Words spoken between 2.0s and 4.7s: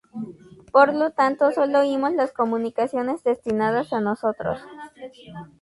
las comunicaciones destinadas a nosotros.